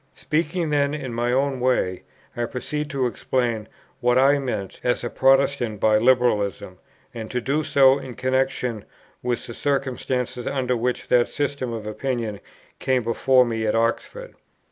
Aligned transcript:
Speaking 0.15 0.71
then 0.71 0.95
in 0.95 1.13
my 1.13 1.31
own 1.31 1.59
way, 1.59 2.01
I 2.35 2.45
proceed 2.45 2.89
to 2.89 3.05
explain 3.05 3.67
what 3.99 4.17
I 4.17 4.39
meant 4.39 4.79
as 4.83 5.03
a 5.03 5.11
Protestant 5.11 5.79
by 5.79 5.99
Liberalism, 5.99 6.79
and 7.13 7.29
to 7.29 7.39
do 7.39 7.63
so 7.63 7.99
in 7.99 8.15
connexion 8.15 8.85
with 9.21 9.45
the 9.45 9.53
circumstances 9.53 10.47
under 10.47 10.75
which 10.75 11.07
that 11.09 11.29
system 11.29 11.71
of 11.71 11.85
opinion 11.85 12.39
came 12.79 13.03
before 13.03 13.45
me 13.45 13.67
at 13.67 13.75
Oxford. 13.75 14.33